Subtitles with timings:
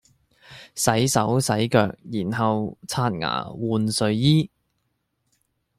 [0.73, 4.49] 洗手洗腳然後刷牙換睡衣